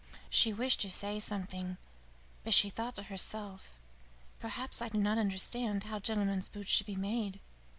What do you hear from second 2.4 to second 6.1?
but she thought to herself: "Perhaps I do not understand how